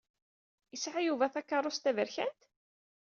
[0.75, 2.39] Isɛa Yuba takerrust taberkant?